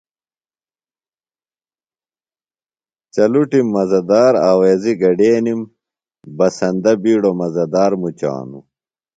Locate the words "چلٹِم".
3.13-3.67